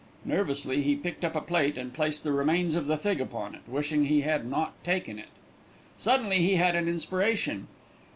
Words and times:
Nervously 0.25 0.81
he 0.81 0.95
picked 0.95 1.23
up 1.23 1.35
a 1.35 1.41
plate 1.41 1.77
and 1.77 1.93
placed 1.93 2.23
the 2.23 2.31
remains 2.31 2.73
of 2.73 2.87
the 2.87 2.97
fig 2.97 3.21
upon 3.21 3.53
it, 3.53 3.61
wishing 3.67 4.05
he 4.05 4.21
had 4.21 4.47
not 4.47 4.73
taken 4.83 5.19
it. 5.19 5.27
Suddenly 5.95 6.39
he 6.39 6.55
had 6.55 6.75
an 6.75 6.87
inspiration. 6.87 7.67